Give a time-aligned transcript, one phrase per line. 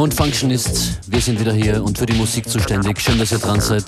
[0.00, 0.98] und Functionist.
[1.08, 2.98] Wir sind wieder hier und für die Musik zuständig.
[3.00, 3.84] Schön, dass ihr dran seid.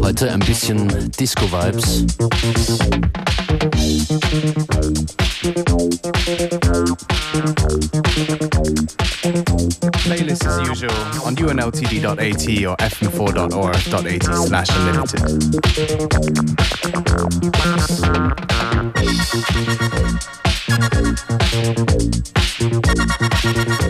[0.00, 2.06] Heute ein bisschen Disco-Vibes.
[10.82, 10.92] usual
[11.24, 14.68] on unltd.at or fm4.org.at slash
[23.46, 23.85] unlimited.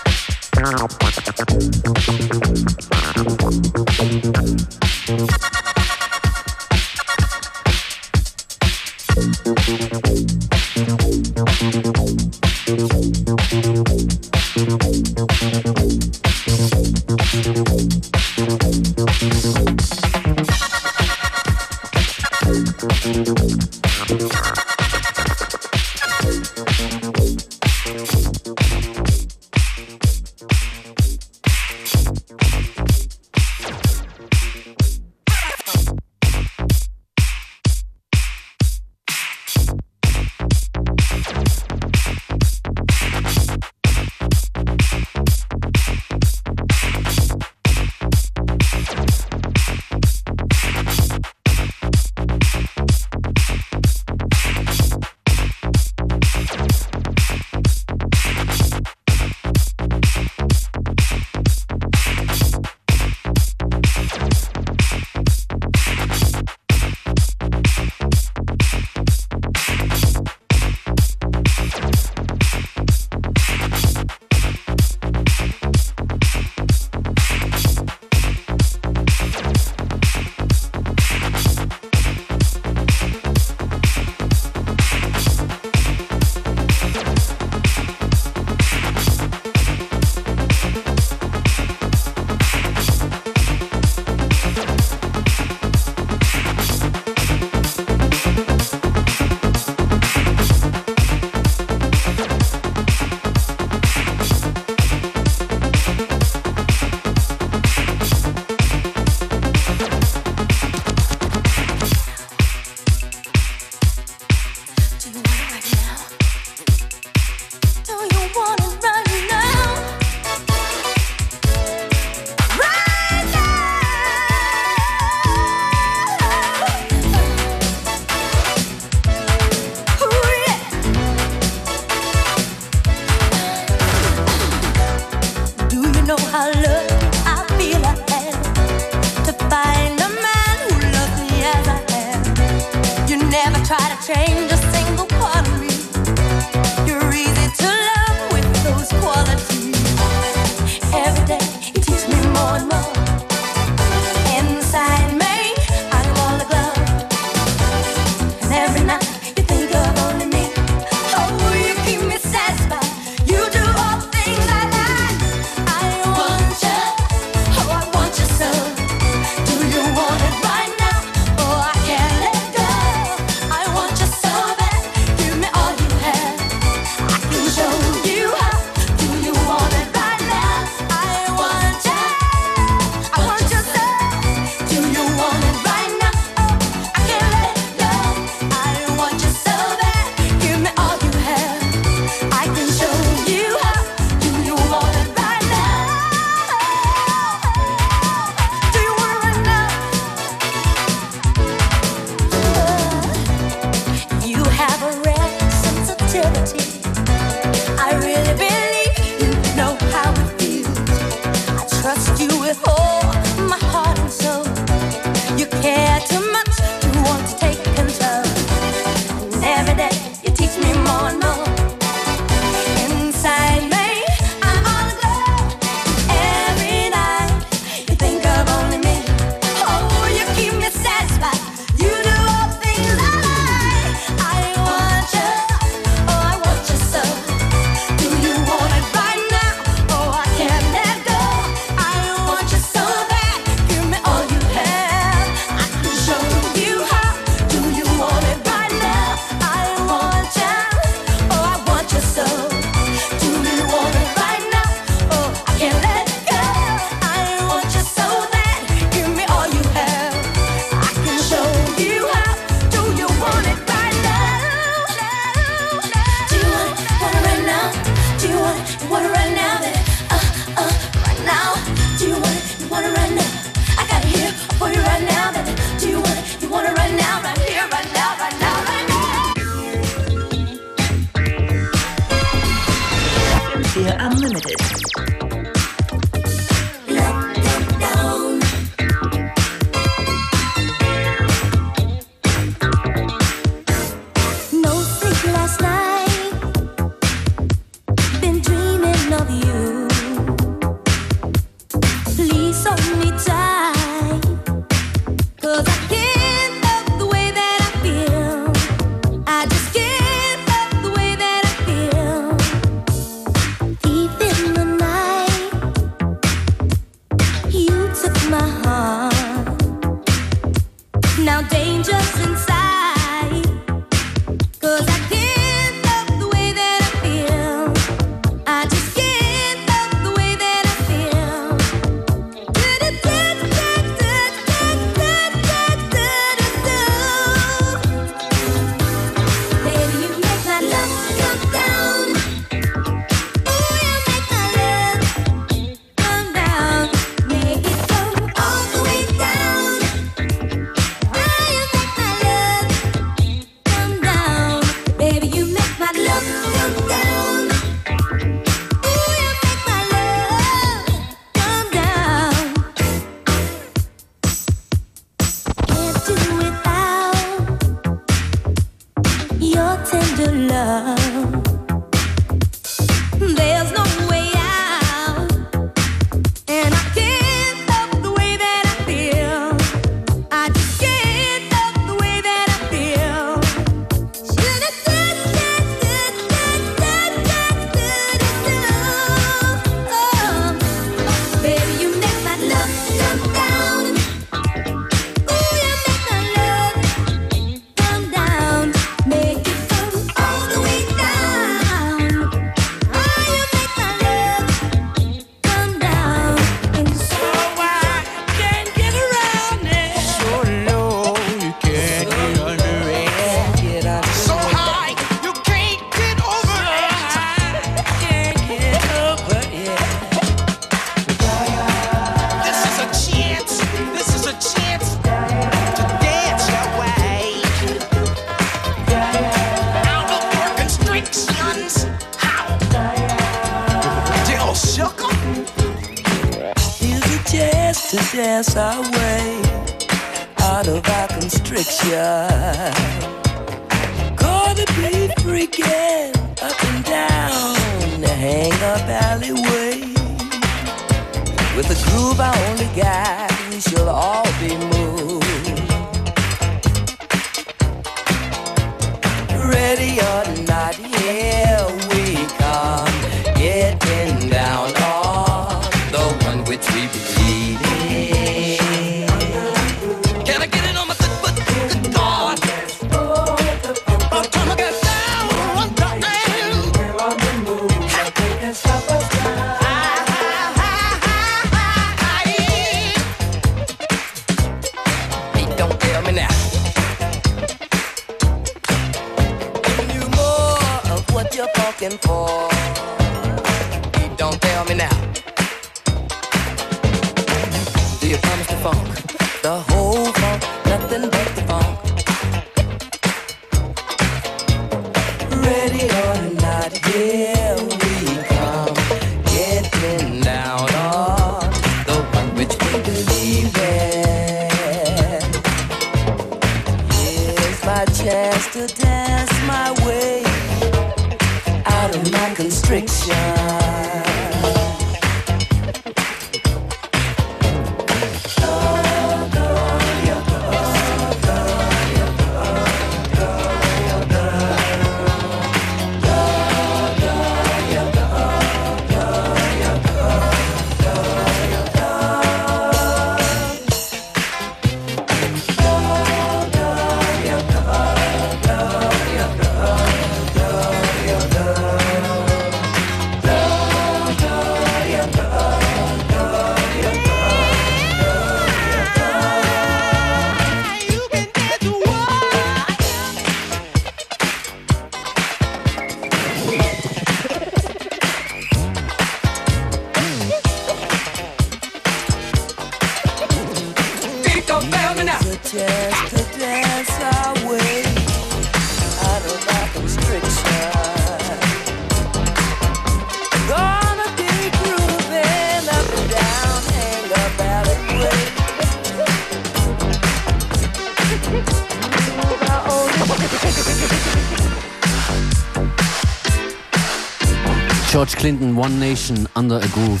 [599.08, 600.00] Nation, Under a Groove.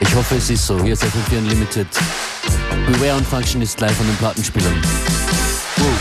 [0.00, 0.82] Ich hoffe, es ist so.
[0.82, 1.86] Hier ist FM4 Unlimited.
[2.86, 4.82] Beware und Function ist live an den Plattenspielern.
[5.76, 5.94] Woo.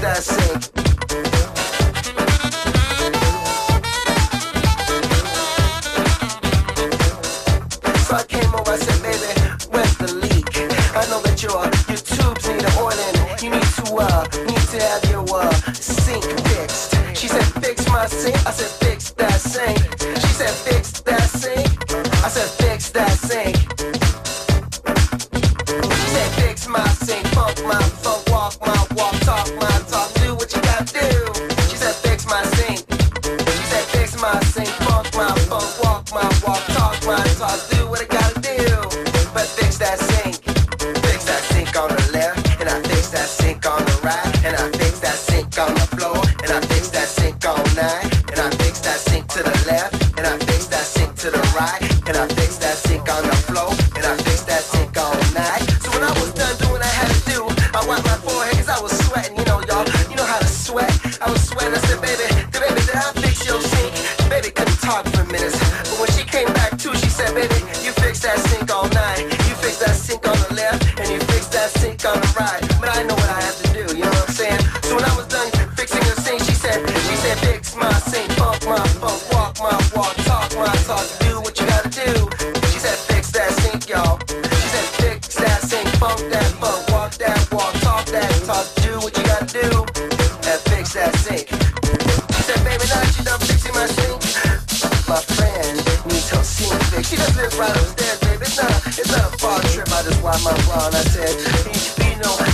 [0.00, 0.79] that sink.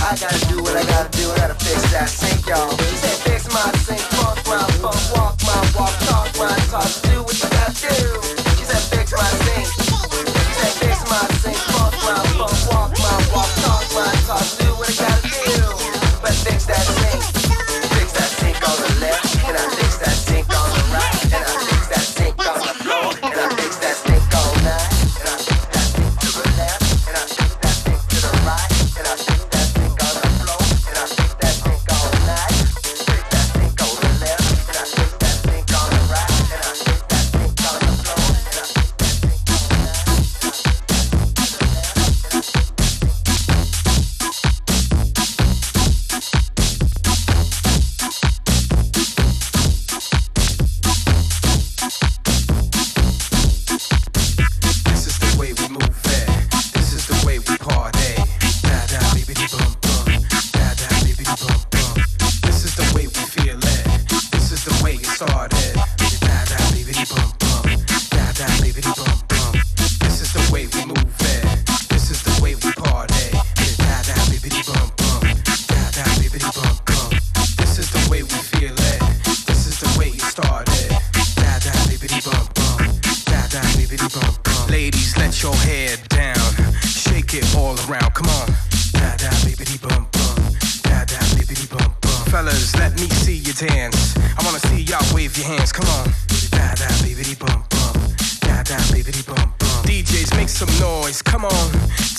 [0.09, 2.69] I gotta do what I gotta do, I gotta fix that sink, y'all.
[3.27, 7.06] Fix my sink, funk my funk, walk my walk, talk my talk.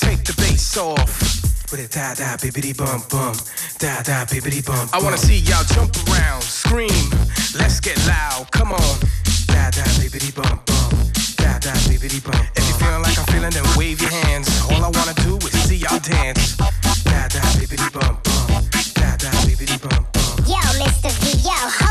[0.08, 1.12] take the bass off.
[1.70, 3.36] With a da da bibbity bump bump,
[3.78, 4.88] da da bibbity bump.
[4.94, 7.04] I wanna see y'all jump around, scream,
[7.60, 8.94] let's get loud, come on.
[9.52, 10.92] Da da bibbity bump bump,
[11.36, 12.40] da da bibbity bump.
[12.56, 14.48] If you're feeling like I'm feeling, then wave your hands.
[14.70, 16.56] All I wanna do is see y'all dance.
[16.56, 20.48] Da da bibbity bump bump, da da bibbity bump bump.
[20.48, 21.12] Yo, Mr.
[21.20, 21.87] V, yo.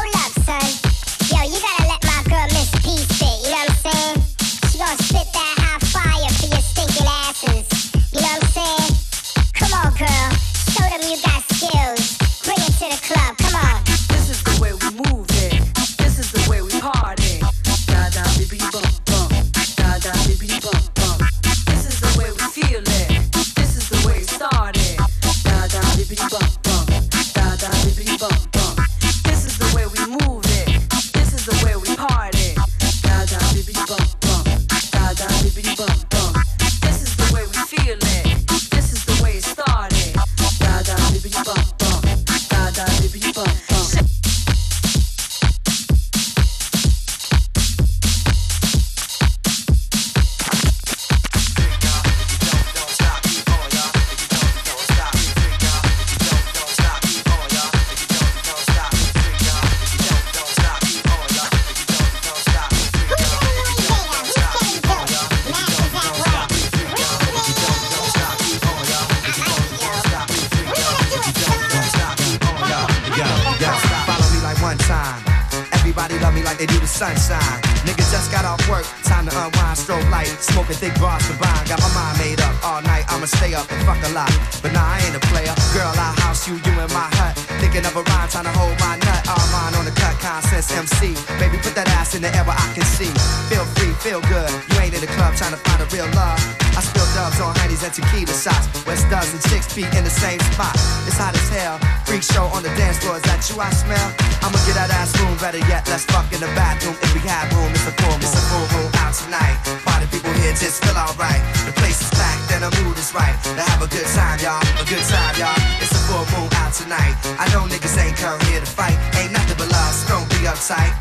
[80.57, 81.69] Smoking thick bars combined.
[81.69, 84.33] Got my mind made up all night, I'ma stay up and fuck a lot.
[84.65, 85.53] But nah, I ain't a player.
[85.77, 87.37] Girl, I house you, you in my hut.
[87.61, 89.21] Thinking of a rhyme, trying to hold my nut.
[89.29, 91.13] All mine on the cut, consensus MC.
[91.37, 93.13] Baby, put that ass in the air where I can see.
[93.53, 94.49] Feel free, feel good.
[94.73, 96.41] You ain't in the club trying to find a real love.
[96.73, 98.65] I spill dubs on honeys and tequila shots.
[98.89, 100.73] West does and chicks feet in the same spot.
[101.05, 101.77] It's hot as hell.
[102.09, 103.21] Freak show on the dance floor.
[103.21, 104.09] Is that you I smell?
[104.41, 105.37] I'ma get that ass room.
[105.37, 106.97] Better yet, let's fuck in the bathroom.
[107.01, 108.25] If we have room, it's a full moon.
[108.25, 109.55] It's a full moon out tonight.
[109.87, 111.39] Party people here just feel alright.
[111.63, 113.35] The place is packed and the mood is right.
[113.55, 114.59] To have a good time, y'all.
[114.75, 115.55] A good time, y'all.
[115.79, 117.15] It's a full moon out tonight.
[117.39, 118.99] I know niggas ain't come here to fight.
[119.15, 120.91] Ain't nothing but love, so don't be uptight.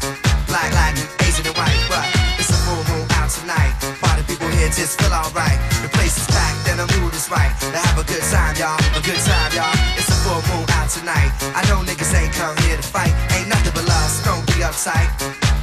[0.47, 2.07] Black, Latin, Asian, and white, but
[2.39, 3.75] it's a full moon out tonight.
[3.99, 5.59] Party people here just feel alright.
[5.83, 7.51] The place is packed and the mood is right.
[7.75, 8.79] To have a good time, y'all.
[8.95, 9.75] A good time, y'all.
[9.99, 11.35] It's a full moon out tonight.
[11.59, 13.11] I know niggas ain't come here to fight.
[13.35, 15.11] Ain't nothing but love, so don't be uptight.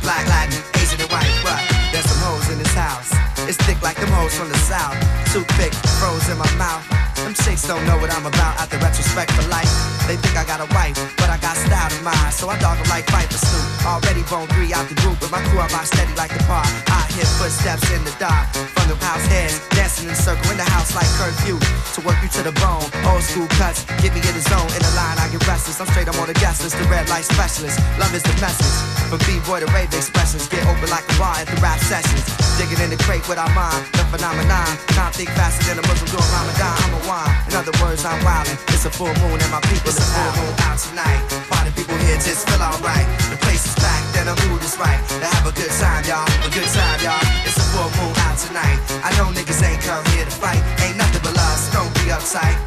[0.04, 3.14] Black, Latin, Asian, and white, but there's some hoes in this house.
[3.48, 4.98] It's thick like them hoes from the south.
[5.32, 7.13] Too thick, froze in my mouth.
[7.34, 9.66] Them chicks don't know what I'm about at the retrospect for life.
[10.06, 12.30] They think I got a wife, but I got style in mind.
[12.30, 13.66] So I dog them like Viper Snoop.
[13.90, 16.62] Already bone three out the group, but my crew I steady like the par.
[16.94, 18.54] I hear footsteps in the dark.
[18.78, 21.58] From the house heads, dancing in a circle in the house like curfew.
[21.98, 24.70] To work you to the bone, old school cuts, get me in the zone.
[24.78, 25.82] In the line, I get restless.
[25.82, 27.82] I'm straight, I'm on the guest list, the red light specialist.
[27.98, 28.78] Love is the message.
[29.10, 32.30] From B-boy to rave expressions, get open like a bar at the rap sessions.
[32.62, 34.70] Digging in the crate with our mind, the phenomenon.
[34.94, 36.78] Can't think faster than a Muslim doing Ramadan.
[36.84, 37.23] I'm a wine.
[37.50, 38.58] In other words, I'm wildin'.
[38.74, 41.22] It's a full moon and my people it's is a full moon out tonight.
[41.50, 43.08] Party people here just feel alright.
[43.34, 45.02] The place is packed and the mood is right.
[45.22, 46.28] To have a good time, y'all.
[46.46, 47.24] A good time, y'all.
[47.48, 48.78] It's a full moon out tonight.
[49.02, 50.62] I know niggas ain't come here to fight.
[50.86, 52.58] Ain't nothing but so don't be uptight.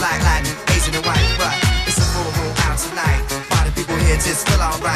[0.00, 1.52] Black, Latin, Asian, and white, but
[1.84, 3.20] it's a full moon out tonight.
[3.52, 4.95] Party people here just feel alright.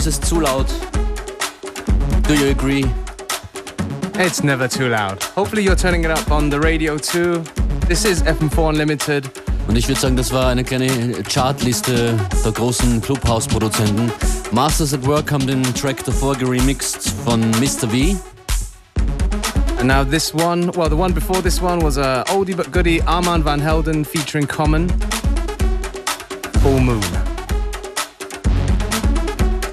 [0.00, 0.66] Ist es zu laut.
[2.26, 2.86] Do you agree?
[4.18, 5.22] It's never too loud.
[5.36, 7.42] Hopefully you're turning it up on the radio too.
[7.86, 9.30] This is FM4 Unlimited.
[9.68, 14.10] Und ich würde sagen, das war eine kleine Chartliste der großen Clubhouse-Produzenten.
[14.52, 17.86] Masters at Work haben den Track davor geremixed von Mr.
[17.86, 18.16] V.
[19.80, 23.02] And now this one, well, the one before this one was a oldie but goodie
[23.02, 24.88] Armand Van Helden featuring Common.
[26.62, 27.19] Full Moon.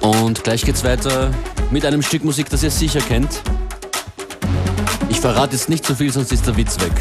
[0.08, 1.30] Und gleich geht's weiter
[1.70, 3.42] mit einem Stück Musik, das ihr sicher kennt.
[5.10, 6.92] Ich verrate jetzt nicht zu viel, sonst ist der Witz weg.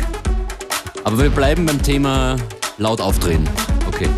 [1.05, 2.35] Aber wir bleiben beim Thema
[2.77, 3.47] laut aufdrehen.
[3.87, 4.09] Okay.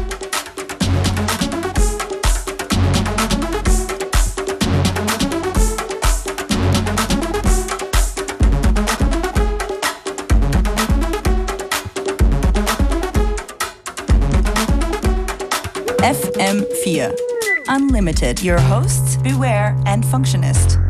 [16.02, 17.29] FM4
[17.70, 18.42] Unlimited.
[18.42, 20.89] Your hosts, Beware and Functionist.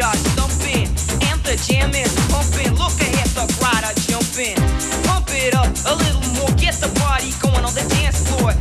[0.00, 0.88] yard thumping,
[1.28, 2.72] and the jam is pumping.
[2.80, 4.00] Look ahead, the crowd are.
[5.04, 8.52] Pump it up a little more, get the party going on the dance floor.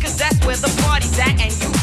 [0.00, 1.75] Cause that's where the party's at, and you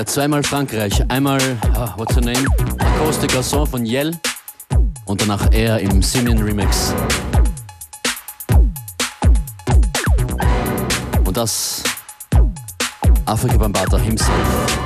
[0.00, 1.40] Niger, zweimal Frankreich, einmal,
[1.74, 2.46] ah, what's her name?
[2.98, 4.16] Coste Garçon von Yell
[5.04, 6.94] und danach er im Simian Remix.
[11.24, 11.82] Und das
[13.26, 14.80] Afrika Bambata himself.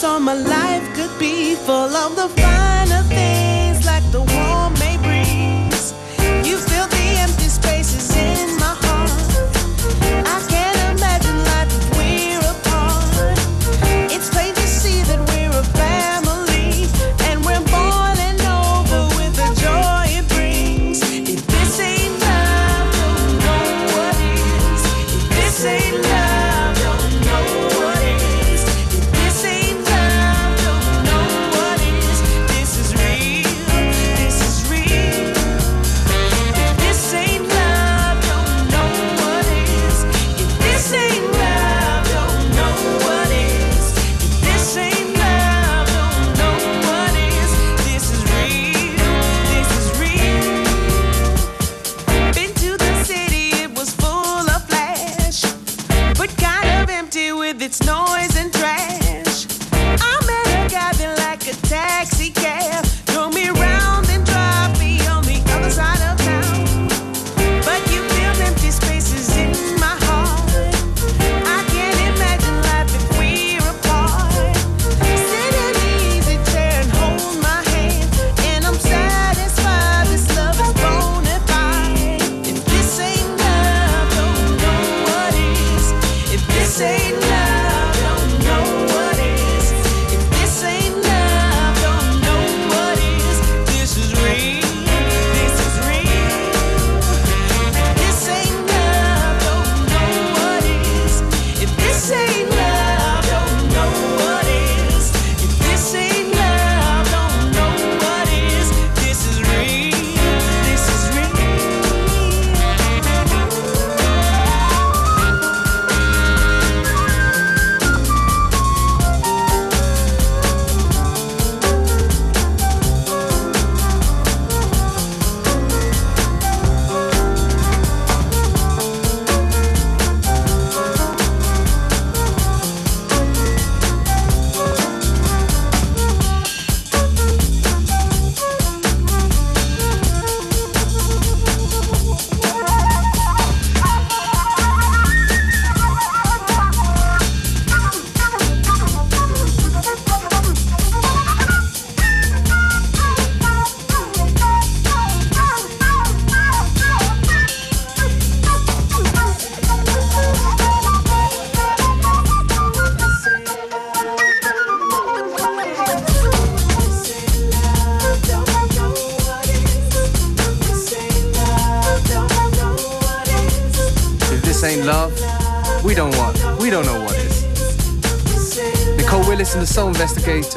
[0.00, 3.47] saw my life could be full of the finer things.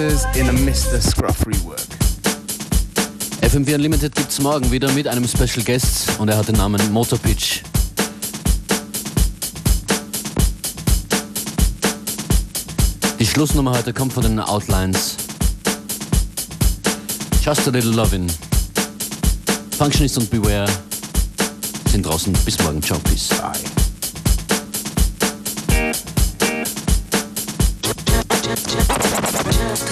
[0.02, 1.00] Investigators in a Mr.
[1.00, 1.88] Scruff rework.
[3.42, 7.20] FM4 Unlimited gibt's morgen wieder mit einem Special Guest und er hat den Namen Motor
[7.20, 7.62] Pitch.
[13.20, 15.18] Die Schlussnummer heute kommt von den Outlines.
[17.44, 18.28] Just a little lovin'.
[19.78, 20.68] Functionist und Beware
[21.92, 22.34] sind draußen.
[22.46, 22.82] Bis morgen.
[22.82, 23.30] Ciao, peace.
[23.30, 23.81] Bye.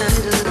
[0.00, 0.49] Hold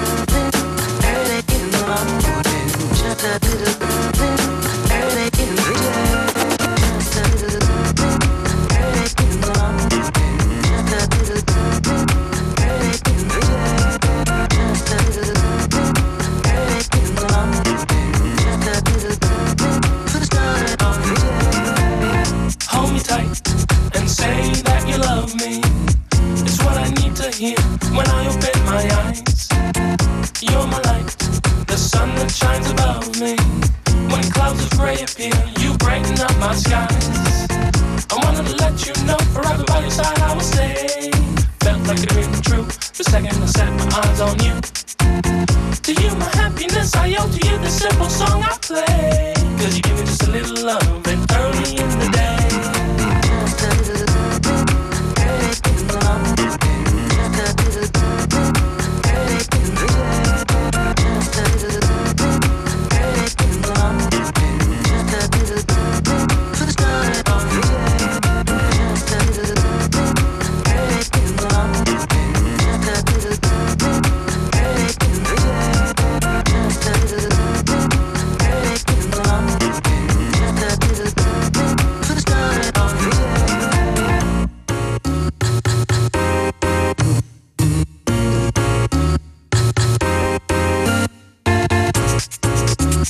[92.99, 93.07] Hold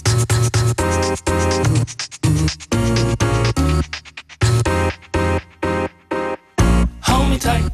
[7.30, 7.72] me tight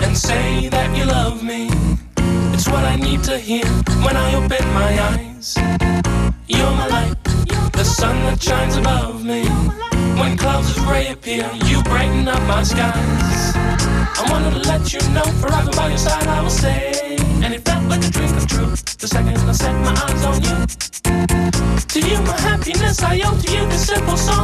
[0.00, 1.68] and say that you love me.
[2.54, 3.66] It's what I need to hear
[4.06, 5.54] when I open my eyes.
[6.48, 7.22] You're my light,
[7.74, 9.44] the sun that shines above me.
[10.18, 13.52] When clouds of gray appear, you brighten up my skies.
[13.54, 16.89] I to let you know forever by your side I will stay.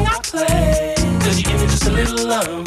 [0.07, 0.95] I play.
[1.21, 2.66] Cause you give me just a little love